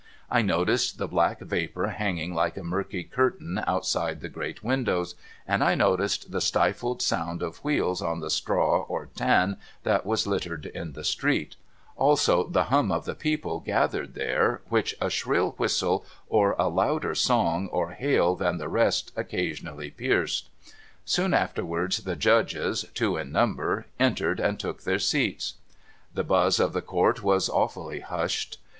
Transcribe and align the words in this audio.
I 0.31 0.41
noticed 0.41 0.97
the 0.97 1.07
black 1.07 1.41
vapour 1.41 1.89
hanging 1.89 2.33
like 2.33 2.57
a 2.57 2.63
murky 2.63 3.03
curtain 3.03 3.63
outside 3.67 4.19
the 4.19 4.29
great 4.29 4.63
windows, 4.63 5.13
and 5.47 5.63
I 5.63 5.75
noticed 5.75 6.31
the 6.31 6.41
stifled 6.41 7.03
sound 7.03 7.43
of 7.43 7.63
wheels 7.63 8.01
on 8.01 8.19
the 8.19 8.31
straw 8.31 8.81
or 8.89 9.09
tan 9.15 9.57
that 9.83 10.03
was 10.03 10.25
littered 10.25 10.65
in 10.65 10.93
the 10.93 11.03
street; 11.03 11.55
also, 11.95 12.47
the 12.47 12.63
hum 12.63 12.91
of 12.91 13.05
the 13.05 13.13
people 13.13 13.59
gathered 13.59 14.15
there, 14.15 14.61
which 14.69 14.95
a 14.99 15.11
shrill 15.11 15.51
whistle, 15.59 16.03
or 16.27 16.55
a 16.57 16.67
louder 16.67 17.13
song 17.13 17.67
or 17.67 17.91
hail 17.91 18.35
than 18.35 18.57
the 18.57 18.69
rest, 18.69 19.15
occa 19.15 19.51
sionally 19.51 19.95
pierced. 19.95 20.49
Soon 21.05 21.31
afterwards 21.31 21.97
the 21.97 22.15
Judges, 22.15 22.85
two 22.95 23.17
in 23.17 23.31
number, 23.31 23.85
entered, 23.99 24.39
and 24.39 24.59
took 24.59 24.81
their 24.81 24.97
seats. 24.97 25.53
The 26.11 26.23
buzz 26.23 26.59
in 26.59 26.71
the 26.71 26.81
Court 26.81 27.21
was 27.21 27.49
awfully 27.49 27.99
hushed. 27.99 28.57